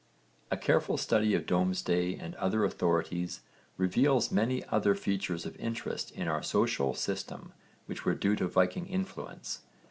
A 0.49 0.57
careful 0.57 0.97
study 0.97 1.35
of 1.35 1.45
Domesday 1.45 2.15
and 2.15 2.33
other 2.37 2.63
authorities 2.65 3.41
reveals 3.77 4.31
many 4.31 4.65
other 4.69 4.95
features 4.95 5.45
of 5.45 5.55
interest 5.57 6.09
in 6.13 6.27
our 6.27 6.41
social 6.41 6.95
system 6.95 7.53
which 7.85 8.03
were 8.03 8.15
due 8.15 8.35
to 8.37 8.47
Viking 8.47 8.87
influence. 8.87 9.61